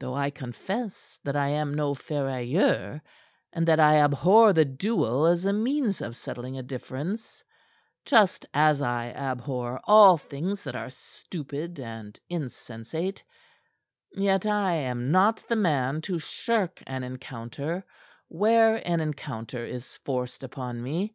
[0.00, 3.00] Though I confess that I am no ferrailleur,
[3.52, 7.44] and that I abhor the duel as a means of settling a difference
[8.04, 13.22] just as I abhor all things that are stupid and insensate,
[14.10, 17.84] yet I am not the man to shirk an encounter
[18.26, 21.14] where an encounter is forced upon me.